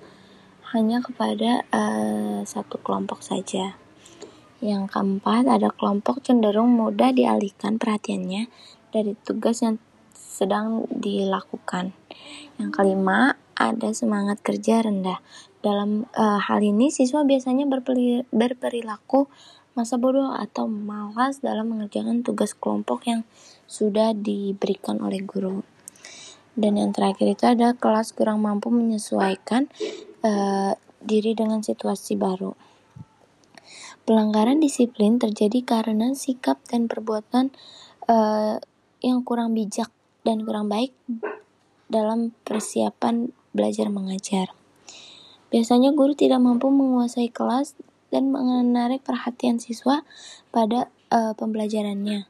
hanya 0.71 1.01
kepada 1.01 1.65
uh, 1.73 2.45
satu 2.45 2.77
kelompok 2.79 3.25
saja. 3.25 3.75
Yang 4.59 4.91
keempat, 4.91 5.47
ada 5.47 5.71
kelompok 5.71 6.19
cenderung 6.19 6.75
mudah 6.75 7.15
dialihkan 7.15 7.79
perhatiannya 7.79 8.51
dari 8.91 9.15
tugas 9.23 9.63
yang 9.63 9.79
sedang 10.11 10.83
dilakukan. 10.91 11.95
Yang 12.59 12.71
kelima, 12.75 13.39
ada 13.55 13.91
semangat 13.95 14.43
kerja 14.43 14.83
rendah. 14.83 15.23
Dalam 15.59 16.07
uh, 16.15 16.39
hal 16.39 16.59
ini, 16.63 16.91
siswa 16.91 17.23
biasanya 17.23 17.67
berperilaku 18.31 19.27
masa 19.79 19.95
bodoh 19.95 20.35
atau 20.35 20.67
malas 20.67 21.39
dalam 21.39 21.71
mengerjakan 21.71 22.19
tugas 22.19 22.51
kelompok 22.51 23.07
yang 23.07 23.23
sudah 23.63 24.11
diberikan 24.11 24.99
oleh 24.99 25.23
guru. 25.23 25.63
Dan 26.59 26.75
yang 26.75 26.91
terakhir 26.91 27.31
itu 27.31 27.47
ada 27.47 27.71
kelas 27.71 28.11
kurang 28.11 28.43
mampu 28.43 28.67
menyesuaikan 28.67 29.71
uh, 30.27 30.75
diri 30.99 31.31
dengan 31.31 31.63
situasi 31.63 32.19
baru. 32.19 32.59
Pelanggaran 34.03 34.59
disiplin 34.59 35.15
terjadi 35.15 35.63
karena 35.63 36.11
sikap 36.11 36.59
dan 36.67 36.91
perbuatan 36.91 37.55
uh, 38.11 38.59
yang 38.99 39.23
kurang 39.23 39.55
bijak 39.55 39.87
dan 40.27 40.43
kurang 40.43 40.67
baik 40.67 40.91
dalam 41.87 42.35
persiapan 42.43 43.31
belajar 43.55 43.87
mengajar. 43.87 44.51
Biasanya 45.49 45.95
guru 45.95 46.13
tidak 46.13 46.43
mampu 46.43 46.67
menguasai 46.69 47.31
kelas 47.31 47.73
dan 48.09 48.33
menarik 48.33 49.05
perhatian 49.05 49.61
siswa 49.61 50.05
pada 50.49 50.89
uh, 51.13 51.33
pembelajarannya. 51.37 52.25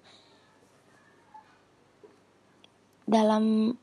Dalam 3.10 3.74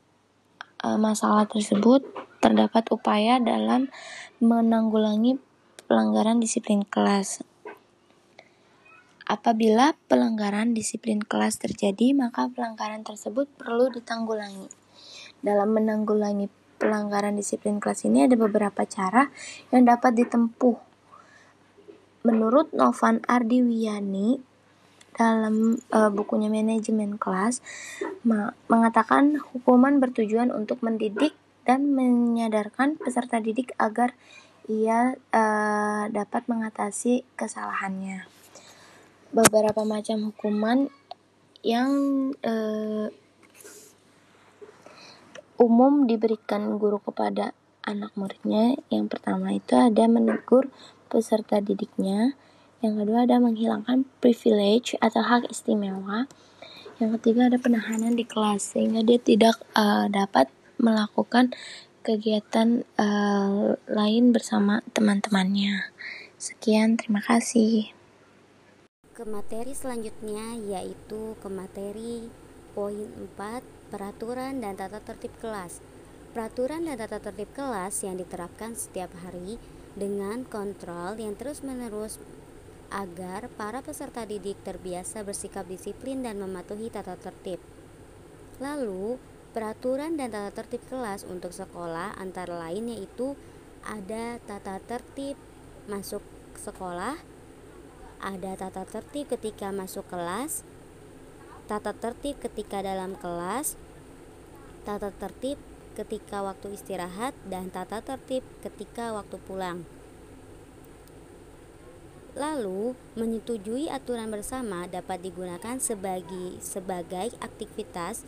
uh, 0.81 0.99
masalah 1.01 1.45
tersebut, 1.49 2.05
terdapat 2.39 2.87
upaya 2.93 3.41
dalam 3.41 3.89
menanggulangi 4.39 5.41
pelanggaran 5.89 6.39
disiplin 6.39 6.85
kelas. 6.87 7.43
Apabila 9.27 9.91
pelanggaran 10.07 10.71
disiplin 10.71 11.19
kelas 11.19 11.59
terjadi, 11.59 12.15
maka 12.15 12.47
pelanggaran 12.47 13.03
tersebut 13.03 13.51
perlu 13.59 13.91
ditanggulangi. 13.91 14.71
Dalam 15.43 15.75
menanggulangi 15.75 16.47
pelanggaran 16.79 17.35
disiplin 17.35 17.83
kelas 17.83 18.07
ini 18.07 18.23
ada 18.23 18.39
beberapa 18.39 18.87
cara 18.87 19.27
yang 19.75 19.83
dapat 19.83 20.15
ditempuh. 20.15 20.86
Menurut 22.27 22.75
Novan 22.75 23.23
Ardiwiyani 23.23 24.43
dalam 25.15 25.79
uh, 25.95 26.11
bukunya 26.11 26.51
manajemen 26.51 27.15
kelas 27.15 27.63
mengatakan 28.67 29.39
hukuman 29.39 30.03
bertujuan 30.03 30.51
untuk 30.51 30.83
mendidik 30.83 31.31
dan 31.63 31.95
menyadarkan 31.95 32.99
peserta 32.99 33.39
didik 33.39 33.71
agar 33.79 34.11
ia 34.67 35.15
uh, 35.31 36.03
dapat 36.11 36.43
mengatasi 36.51 37.23
kesalahannya. 37.39 38.27
Beberapa 39.31 39.87
macam 39.87 40.31
hukuman 40.31 40.91
yang 41.63 41.91
uh, 42.43 43.07
umum 45.57 46.05
diberikan 46.05 46.75
guru 46.77 46.99
kepada 46.99 47.55
anak 47.87 48.11
muridnya. 48.19 48.75
Yang 48.91 49.17
pertama 49.17 49.55
itu 49.55 49.73
ada 49.73 50.03
menegur 50.11 50.67
peserta 51.07 51.63
didiknya. 51.63 52.35
Yang 52.83 52.93
kedua 53.03 53.25
ada 53.25 53.41
menghilangkan 53.41 54.05
privilege 54.21 54.93
atau 55.01 55.25
hak 55.25 55.49
istimewa. 55.49 56.29
Yang 57.01 57.21
ketiga 57.21 57.49
ada 57.49 57.57
penahanan 57.57 58.13
di 58.13 58.25
kelas 58.27 58.77
sehingga 58.77 59.01
dia 59.01 59.17
tidak 59.17 59.57
uh, 59.73 60.05
dapat 60.11 60.51
melakukan 60.77 61.53
kegiatan 62.05 62.87
uh, 62.95 63.75
lain 63.89 64.31
bersama 64.31 64.85
teman-temannya. 64.95 65.91
Sekian, 66.37 66.95
terima 66.95 67.19
kasih. 67.19 67.91
Ke 69.17 69.25
materi 69.25 69.73
selanjutnya 69.73 70.53
yaitu 70.55 71.33
ke 71.41 71.49
materi 71.49 72.29
poin 72.77 73.09
4 73.35 73.89
peraturan 73.89 74.61
dan 74.61 74.77
tata 74.77 75.01
tertib 75.01 75.33
kelas. 75.41 75.81
Peraturan 76.37 76.85
dan 76.85 77.01
tata 77.01 77.17
tertib 77.17 77.49
kelas 77.57 78.05
yang 78.05 78.21
diterapkan 78.21 78.77
setiap 78.77 79.09
hari 79.25 79.57
dengan 79.97 80.45
kontrol 80.45 81.17
yang 81.17 81.33
terus-menerus 81.33 82.21
agar 82.93 83.49
para 83.57 83.81
peserta 83.81 84.23
didik 84.23 84.61
terbiasa 84.61 85.25
bersikap 85.25 85.65
disiplin 85.67 86.23
dan 86.23 86.39
mematuhi 86.39 86.87
tata 86.87 87.17
tertib. 87.19 87.59
Lalu, 88.61 89.19
Peraturan 89.57 90.21
dan 90.21 90.29
tata 90.29 90.53
tertib 90.53 90.85
kelas 90.85 91.25
untuk 91.25 91.49
sekolah 91.49 92.13
antara 92.21 92.61
lain 92.67 92.93
yaitu 92.93 93.33
ada 93.81 94.37
tata 94.45 94.77
tertib 94.85 95.33
masuk 95.89 96.21
sekolah, 96.61 97.17
ada 98.21 98.51
tata 98.53 98.85
tertib 98.85 99.33
ketika 99.33 99.73
masuk 99.73 100.05
kelas, 100.13 100.61
tata 101.65 101.89
tertib 101.97 102.37
ketika 102.37 102.85
dalam 102.85 103.17
kelas, 103.17 103.81
tata 104.85 105.09
tertib 105.09 105.57
ketika 105.97 106.45
waktu 106.45 106.77
istirahat, 106.77 107.33
dan 107.49 107.73
tata 107.73 108.05
tertib 108.05 108.45
ketika 108.61 109.17
waktu 109.17 109.41
pulang. 109.49 109.81
Lalu, 112.37 112.93
menyetujui 113.17 113.89
aturan 113.89 114.29
bersama 114.29 114.85
dapat 114.85 115.25
digunakan 115.25 115.81
sebagai 115.81 116.61
sebagai 116.61 117.33
aktivitas 117.41 118.21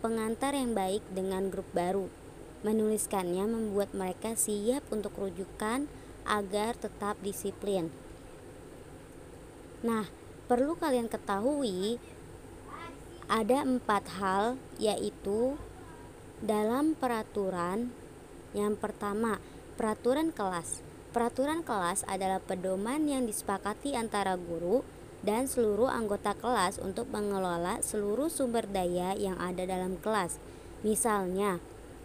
pengantar 0.00 0.56
yang 0.56 0.72
baik 0.72 1.04
dengan 1.12 1.52
grup 1.52 1.68
baru. 1.76 2.08
Menuliskannya 2.64 3.44
membuat 3.44 3.92
mereka 3.92 4.32
siap 4.32 4.88
untuk 4.88 5.12
rujukan 5.20 5.84
agar 6.24 6.72
tetap 6.80 7.20
disiplin. 7.20 7.92
Nah, 9.84 10.08
perlu 10.48 10.72
kalian 10.80 11.12
ketahui 11.12 12.00
ada 13.28 13.60
empat 13.64 14.04
hal 14.16 14.56
yaitu 14.80 15.60
dalam 16.42 16.98
peraturan 16.98 17.94
Yang 18.54 18.78
pertama, 18.78 19.42
peraturan 19.74 20.30
kelas. 20.30 20.78
Peraturan 21.10 21.66
kelas 21.66 22.06
adalah 22.06 22.38
pedoman 22.38 23.06
yang 23.10 23.26
disepakati 23.26 23.98
antara 23.98 24.38
guru 24.38 24.86
dan 25.26 25.50
seluruh 25.50 25.90
anggota 25.90 26.38
kelas 26.38 26.78
untuk 26.78 27.10
mengelola 27.10 27.82
seluruh 27.82 28.30
sumber 28.30 28.68
daya 28.70 29.18
yang 29.18 29.34
ada 29.42 29.66
dalam 29.66 29.98
kelas. 29.98 30.38
Misalnya, 30.86 31.58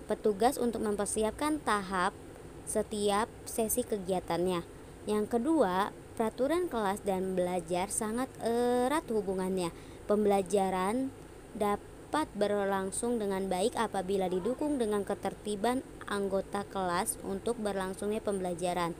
petugas 0.10 0.58
untuk 0.58 0.82
mempersiapkan 0.82 1.62
tahap 1.62 2.18
setiap 2.66 3.30
sesi 3.46 3.86
kegiatannya. 3.86 4.66
Yang 5.06 5.26
kedua, 5.38 5.94
peraturan 6.18 6.66
kelas 6.72 7.06
dan 7.06 7.38
belajar 7.38 7.94
sangat 7.94 8.30
erat 8.42 9.06
hubungannya. 9.10 9.70
Pembelajaran 10.10 11.14
dapat 11.54 11.89
berlangsung 12.10 13.22
dengan 13.22 13.46
baik 13.46 13.78
apabila 13.78 14.26
didukung 14.26 14.82
dengan 14.82 15.06
ketertiban 15.06 15.86
anggota 16.10 16.66
kelas 16.66 17.22
untuk 17.22 17.62
berlangsungnya 17.62 18.20
pembelajaran. 18.20 18.98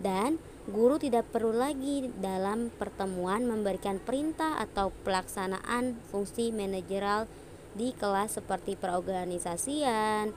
Dan 0.00 0.40
guru 0.66 0.96
tidak 0.98 1.28
perlu 1.30 1.54
lagi 1.54 2.08
dalam 2.18 2.72
pertemuan 2.74 3.44
memberikan 3.44 4.00
perintah 4.00 4.58
atau 4.58 4.90
pelaksanaan 5.04 6.00
fungsi 6.08 6.50
manajerial 6.50 7.28
di 7.76 7.94
kelas 7.94 8.40
seperti 8.40 8.74
perorganisasian, 8.74 10.34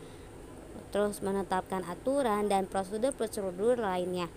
terus 0.93 1.25
menetapkan 1.25 1.81
aturan 1.89 2.45
dan 2.45 2.69
prosedur-prosedur 2.69 3.81
lainnya. 3.81 4.29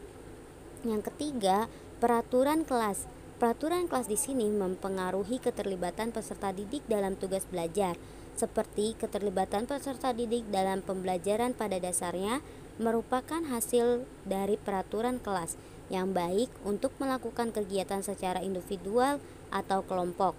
Yang 0.86 1.12
ketiga, 1.12 1.68
peraturan 2.00 2.64
kelas. 2.64 3.15
Peraturan 3.36 3.84
kelas 3.84 4.08
di 4.08 4.16
sini 4.16 4.48
mempengaruhi 4.48 5.36
keterlibatan 5.36 6.08
peserta 6.08 6.56
didik 6.56 6.80
dalam 6.88 7.20
tugas 7.20 7.44
belajar 7.44 7.92
seperti 8.32 8.96
keterlibatan 8.96 9.68
peserta 9.68 10.16
didik 10.16 10.48
dalam 10.48 10.80
pembelajaran 10.80 11.52
pada 11.52 11.76
dasarnya 11.76 12.40
merupakan 12.80 13.44
hasil 13.44 14.08
dari 14.24 14.56
peraturan 14.56 15.20
kelas 15.20 15.60
yang 15.92 16.16
baik 16.16 16.48
untuk 16.64 16.96
melakukan 16.96 17.52
kegiatan 17.52 18.00
secara 18.00 18.40
individual 18.40 19.20
atau 19.52 19.84
kelompok. 19.84 20.32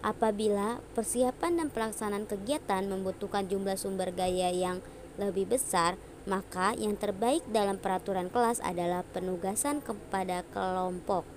Apabila 0.00 0.80
persiapan 0.96 1.60
dan 1.60 1.68
pelaksanaan 1.68 2.24
kegiatan 2.24 2.88
membutuhkan 2.88 3.52
jumlah 3.52 3.76
sumber 3.76 4.16
gaya 4.16 4.48
yang 4.48 4.80
lebih 5.20 5.44
besar, 5.44 6.00
maka 6.24 6.72
yang 6.72 6.96
terbaik 6.96 7.44
dalam 7.52 7.76
peraturan 7.76 8.32
kelas 8.32 8.64
adalah 8.64 9.04
penugasan 9.12 9.84
kepada 9.84 10.40
kelompok. 10.56 11.31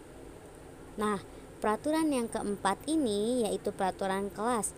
Nah, 0.95 1.19
peraturan 1.59 2.11
yang 2.11 2.31
keempat 2.31 2.79
ini 2.87 3.43
yaitu 3.47 3.71
peraturan 3.75 4.31
kelas 4.31 4.75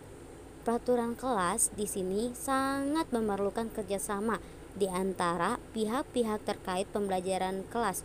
Peraturan 0.68 1.16
kelas 1.16 1.72
di 1.80 1.88
sini 1.88 2.36
sangat 2.36 3.08
memerlukan 3.08 3.72
kerjasama 3.72 4.36
di 4.76 4.84
antara 4.84 5.56
pihak-pihak 5.72 6.44
terkait 6.44 6.84
pembelajaran 6.92 7.64
kelas. 7.72 8.04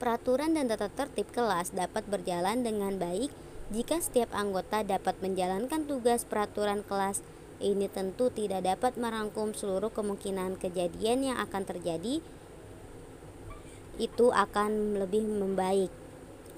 Peraturan 0.00 0.56
dan 0.56 0.72
tata 0.72 0.88
tertib 0.88 1.28
kelas 1.36 1.76
dapat 1.76 2.08
berjalan 2.08 2.64
dengan 2.64 2.96
baik 2.96 3.28
jika 3.68 4.00
setiap 4.00 4.32
anggota 4.32 4.80
dapat 4.80 5.20
menjalankan 5.20 5.84
tugas 5.84 6.24
peraturan 6.24 6.80
kelas. 6.80 7.20
Ini 7.60 7.92
tentu 7.92 8.32
tidak 8.32 8.64
dapat 8.64 8.96
merangkum 8.96 9.52
seluruh 9.52 9.92
kemungkinan 9.92 10.56
kejadian 10.56 11.28
yang 11.28 11.38
akan 11.44 11.68
terjadi. 11.68 12.24
Itu 14.00 14.32
akan 14.32 14.96
lebih 14.96 15.28
membaik. 15.28 15.99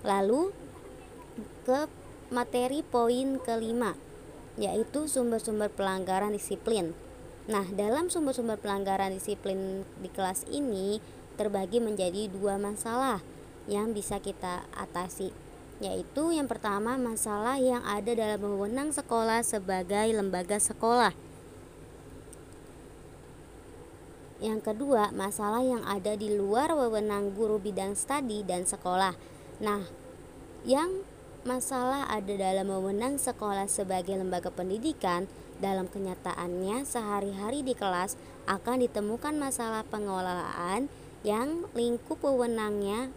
Lalu 0.03 0.51
ke 1.63 1.87
materi 2.35 2.83
poin 2.83 3.39
kelima 3.41 3.95
yaitu 4.61 5.09
sumber-sumber 5.09 5.73
pelanggaran 5.73 6.37
disiplin. 6.37 6.93
Nah, 7.49 7.65
dalam 7.73 8.13
sumber-sumber 8.13 8.61
pelanggaran 8.61 9.11
disiplin 9.17 9.83
di 9.99 10.13
kelas 10.13 10.45
ini 10.53 11.01
terbagi 11.41 11.81
menjadi 11.81 12.29
dua 12.29 12.61
masalah 12.61 13.25
yang 13.65 13.97
bisa 13.97 14.21
kita 14.21 14.69
atasi, 14.77 15.33
yaitu 15.81 16.37
yang 16.37 16.47
pertama 16.47 17.01
masalah 17.01 17.57
yang 17.57 17.81
ada 17.83 18.13
dalam 18.13 18.39
wewenang 18.45 18.93
sekolah 18.93 19.41
sebagai 19.41 20.13
lembaga 20.13 20.61
sekolah. 20.61 21.17
Yang 24.43 24.75
kedua, 24.75 25.15
masalah 25.15 25.63
yang 25.63 25.87
ada 25.87 26.19
di 26.19 26.35
luar 26.35 26.75
wewenang 26.75 27.31
guru 27.31 27.63
bidang 27.63 27.95
studi 27.95 28.43
dan 28.43 28.67
sekolah. 28.67 29.15
Nah, 29.63 29.87
yang 30.67 31.07
masalah 31.47 32.11
ada 32.11 32.35
dalam 32.35 32.67
mewenang 32.67 33.15
sekolah 33.15 33.71
sebagai 33.71 34.19
lembaga 34.19 34.51
pendidikan, 34.51 35.31
dalam 35.63 35.87
kenyataannya 35.87 36.83
sehari-hari 36.83 37.63
di 37.63 37.79
kelas 37.79 38.19
akan 38.51 38.83
ditemukan 38.83 39.39
masalah 39.39 39.87
pengelolaan 39.87 40.91
yang 41.23 41.71
lingkup 41.79 42.19
wewenangnya 42.19 43.15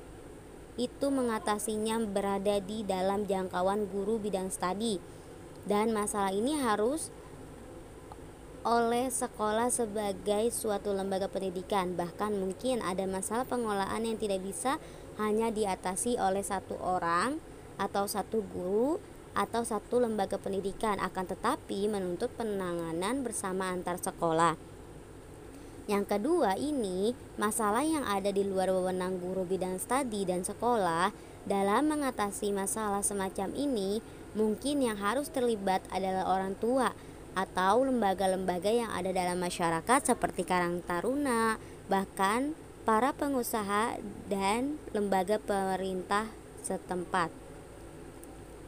itu 0.77 1.09
mengatasinya 1.09 1.97
berada 2.05 2.61
di 2.61 2.85
dalam 2.85 3.25
jangkauan 3.25 3.89
guru 3.89 4.21
bidang 4.21 4.53
studi. 4.53 5.01
Dan 5.65 5.97
masalah 5.97 6.29
ini 6.29 6.61
harus 6.61 7.09
oleh 8.61 9.09
sekolah 9.09 9.73
sebagai 9.73 10.53
suatu 10.53 10.93
lembaga 10.93 11.25
pendidikan. 11.25 11.97
Bahkan 11.97 12.37
mungkin 12.37 12.85
ada 12.85 13.09
masalah 13.09 13.49
pengelolaan 13.49 14.05
yang 14.05 14.21
tidak 14.21 14.45
bisa 14.45 14.77
hanya 15.19 15.51
diatasi 15.51 16.19
oleh 16.19 16.43
satu 16.43 16.75
orang 16.79 17.39
atau 17.75 18.07
satu 18.07 18.43
guru 18.43 18.99
atau 19.35 19.67
satu 19.67 19.99
lembaga 19.99 20.39
pendidikan 20.39 20.95
akan 21.03 21.25
tetapi 21.27 21.91
menuntut 21.91 22.31
penanganan 22.39 23.21
bersama 23.21 23.67
antar 23.69 23.99
sekolah. 23.99 24.55
Yang 25.85 26.17
kedua 26.17 26.57
ini 26.57 27.13
masalah 27.37 27.85
yang 27.85 28.07
ada 28.07 28.33
di 28.33 28.41
luar 28.41 28.73
wewenang 28.73 29.21
guru 29.21 29.45
bidang 29.45 29.77
studi 29.77 30.25
dan 30.25 30.41
sekolah 30.41 31.13
dalam 31.45 31.93
mengatasi 31.93 32.49
masalah 32.49 33.05
semacam 33.05 33.53
ini 33.53 34.01
mungkin 34.33 34.81
yang 34.81 34.97
harus 34.97 35.29
terlibat 35.29 35.85
adalah 35.93 36.25
orang 36.25 36.57
tua 36.57 36.89
atau 37.37 37.85
lembaga-lembaga 37.85 38.71
yang 38.71 38.89
ada 38.89 39.11
dalam 39.13 39.37
masyarakat 39.37 40.15
seperti 40.15 40.47
Karang 40.47 40.81
Taruna, 40.81 41.59
bahkan 41.91 42.57
para 42.85 43.17
pengusaha 43.17 43.97
dan 44.29 44.77
lembaga 44.93 45.41
pemerintah 45.41 46.29
setempat. 46.61 47.33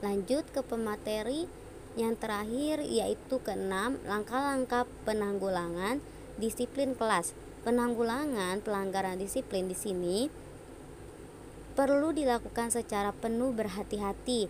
Lanjut 0.01 0.41
ke 0.49 0.65
pemateri 0.65 1.45
yang 1.93 2.17
terakhir 2.17 2.82
yaitu 2.82 3.38
keenam 3.45 4.01
langkah-langkah 4.10 4.89
penanggulangan 5.06 6.01
disiplin 6.41 6.97
kelas. 6.97 7.38
Penanggulangan 7.62 8.65
pelanggaran 8.65 9.21
disiplin 9.21 9.69
di 9.69 9.77
sini 9.77 10.17
perlu 11.77 12.10
dilakukan 12.10 12.73
secara 12.73 13.13
penuh 13.13 13.53
berhati-hati. 13.53 14.49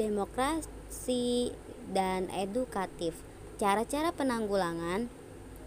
Demokrasi 0.00 1.52
dan 1.92 2.32
edukatif. 2.32 3.20
Cara-cara 3.60 4.16
penanggulangan 4.16 5.12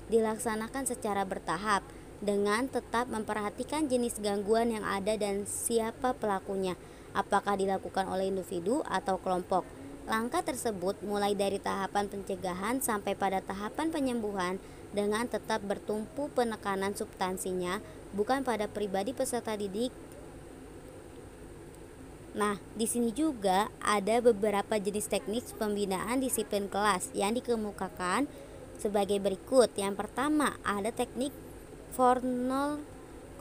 dilaksanakan 0.09 0.89
secara 0.89 1.21
bertahap 1.21 1.85
dengan 2.17 2.65
tetap 2.65 3.05
memperhatikan 3.09 3.85
jenis 3.85 4.17
gangguan 4.17 4.73
yang 4.73 4.85
ada 4.85 5.13
dan 5.17 5.45
siapa 5.45 6.17
pelakunya 6.17 6.73
apakah 7.13 7.57
dilakukan 7.57 8.05
oleh 8.09 8.29
individu 8.29 8.85
atau 8.85 9.17
kelompok. 9.21 9.65
Langkah 10.07 10.39
tersebut 10.39 11.03
mulai 11.03 11.35
dari 11.35 11.59
tahapan 11.59 12.07
pencegahan 12.07 12.79
sampai 12.79 13.17
pada 13.17 13.43
tahapan 13.43 13.91
penyembuhan 13.91 14.55
dengan 14.95 15.27
tetap 15.27 15.59
bertumpu 15.67 16.31
penekanan 16.31 16.95
substansinya 16.95 17.83
bukan 18.15 18.47
pada 18.47 18.71
pribadi 18.71 19.11
peserta 19.11 19.59
didik. 19.59 19.91
Nah, 22.37 22.55
di 22.77 22.85
sini 22.85 23.11
juga 23.11 23.67
ada 23.81 24.21
beberapa 24.21 24.77
jenis 24.77 25.09
teknik 25.09 25.43
pembinaan 25.57 26.21
disiplin 26.21 26.69
kelas 26.69 27.11
yang 27.17 27.33
dikemukakan 27.33 28.29
sebagai 28.77 29.17
berikut. 29.17 29.73
Yang 29.73 30.05
pertama, 30.05 30.53
ada 30.61 30.93
teknik 30.93 31.33
formal 31.97 32.77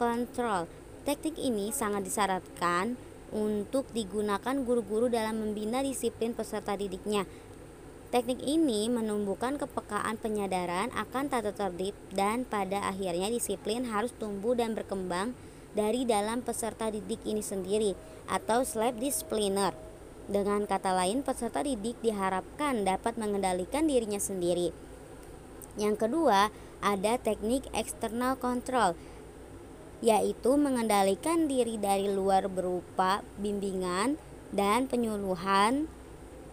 control. 0.00 0.64
Teknik 1.04 1.36
ini 1.36 1.68
sangat 1.76 2.08
disyaratkan 2.08 2.96
untuk 3.28 3.84
digunakan 3.92 4.56
guru-guru 4.64 5.12
dalam 5.12 5.44
membina 5.44 5.84
disiplin 5.84 6.32
peserta 6.32 6.72
didiknya. 6.72 7.28
Teknik 8.08 8.40
ini 8.40 8.88
menumbuhkan 8.88 9.60
kepekaan 9.60 10.16
penyadaran 10.16 10.88
akan 10.96 11.28
tata 11.28 11.52
tertib 11.52 11.92
dan 12.16 12.48
pada 12.48 12.88
akhirnya 12.88 13.28
disiplin 13.28 13.84
harus 13.92 14.16
tumbuh 14.16 14.56
dan 14.56 14.72
berkembang 14.72 15.36
dari 15.76 16.08
dalam 16.08 16.40
peserta 16.40 16.88
didik 16.88 17.20
ini 17.28 17.44
sendiri 17.44 17.92
atau 18.24 18.64
self 18.64 18.96
discipliner. 18.96 19.76
Dengan 20.26 20.64
kata 20.66 20.90
lain, 20.90 21.22
peserta 21.22 21.62
didik 21.62 22.00
diharapkan 22.02 22.82
dapat 22.82 23.14
mengendalikan 23.20 23.86
dirinya 23.86 24.18
sendiri. 24.18 24.74
Yang 25.76 26.08
kedua, 26.08 26.50
ada 26.86 27.18
teknik 27.18 27.66
external 27.74 28.38
control 28.38 28.94
yaitu 30.04 30.54
mengendalikan 30.54 31.50
diri 31.50 31.80
dari 31.80 32.06
luar 32.06 32.46
berupa 32.46 33.26
bimbingan 33.40 34.20
dan 34.54 34.86
penyuluhan. 34.86 35.90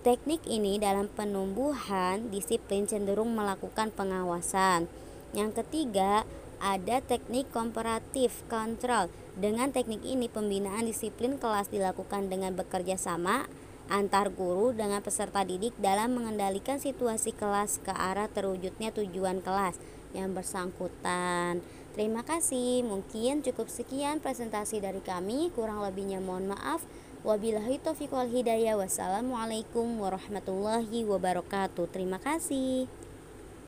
Teknik 0.04 0.43
ini 0.50 0.80
dalam 0.84 1.08
penumbuhan 1.08 2.28
disiplin 2.28 2.84
cenderung 2.84 3.32
melakukan 3.36 3.88
pengawasan. 3.96 4.91
Yang 5.32 5.63
ketiga, 5.63 6.28
ada 6.60 7.00
teknik 7.00 7.48
komparatif 7.56 8.43
kontrol. 8.52 9.08
Dengan 9.39 9.72
teknik 9.72 10.04
ini, 10.04 10.28
pembinaan 10.28 10.91
disiplin 10.91 11.39
kelas 11.39 11.72
dilakukan 11.72 12.28
dengan 12.28 12.52
bekerja 12.52 13.00
sama 13.00 13.48
antar 13.91 14.32
guru 14.32 14.72
dengan 14.72 15.04
peserta 15.04 15.43
didik 15.43 15.76
dalam 15.80 16.15
mengendalikan 16.15 16.80
situasi 16.80 17.36
kelas 17.36 17.84
ke 17.84 17.91
arah 17.91 18.32
terwujudnya 18.32 18.96
tujuan 18.96 19.43
kelas 19.43 19.76
yang 20.15 20.32
bersangkutan. 20.32 21.60
Terima 21.93 22.26
kasih. 22.26 22.82
Mungkin 22.82 23.45
cukup 23.45 23.69
sekian 23.69 24.17
presentasi 24.17 24.82
dari 24.82 25.02
kami. 25.04 25.54
Kurang 25.54 25.86
lebihnya 25.86 26.17
mohon 26.17 26.49
maaf. 26.49 26.82
Wabillahi 27.21 27.78
taufiq 27.78 28.10
wal 28.10 28.30
hidayah. 28.30 28.73
Wassalamualaikum 28.80 30.02
warahmatullahi 30.02 31.06
wabarakatuh. 31.06 31.86
Terima 31.93 32.17
kasih. 32.17 33.03